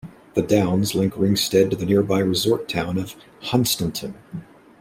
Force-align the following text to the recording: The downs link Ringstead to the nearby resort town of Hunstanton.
The 0.33 0.41
downs 0.41 0.95
link 0.95 1.13
Ringstead 1.15 1.69
to 1.69 1.75
the 1.75 1.85
nearby 1.85 2.21
resort 2.21 2.67
town 2.67 2.97
of 2.97 3.13
Hunstanton. 3.51 4.15